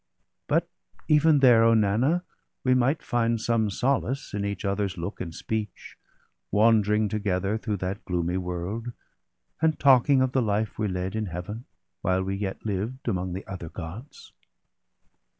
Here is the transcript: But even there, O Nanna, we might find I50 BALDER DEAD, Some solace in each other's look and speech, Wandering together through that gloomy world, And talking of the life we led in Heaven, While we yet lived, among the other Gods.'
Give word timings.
But 0.47 0.67
even 1.07 1.41
there, 1.41 1.63
O 1.63 1.75
Nanna, 1.75 2.23
we 2.63 2.73
might 2.73 3.03
find 3.03 3.33
I50 3.35 3.35
BALDER 3.35 3.37
DEAD, 3.37 3.41
Some 3.43 3.69
solace 3.69 4.33
in 4.33 4.43
each 4.45 4.65
other's 4.65 4.97
look 4.97 5.21
and 5.21 5.31
speech, 5.31 5.95
Wandering 6.49 7.07
together 7.07 7.55
through 7.59 7.77
that 7.85 8.03
gloomy 8.05 8.37
world, 8.37 8.93
And 9.61 9.79
talking 9.79 10.23
of 10.23 10.31
the 10.31 10.41
life 10.41 10.79
we 10.79 10.87
led 10.87 11.15
in 11.15 11.27
Heaven, 11.27 11.65
While 12.01 12.23
we 12.23 12.35
yet 12.35 12.65
lived, 12.65 13.07
among 13.07 13.33
the 13.33 13.45
other 13.45 13.69
Gods.' 13.69 14.33